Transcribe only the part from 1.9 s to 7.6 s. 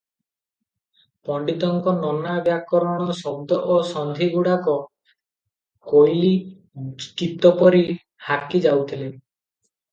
ନନା ବ୍ୟାକରଣ ଶଦ୍ଦ ଓ ସନ୍ଧିଗୁଡ଼ାକ କୋଇଲି- ଗୀତ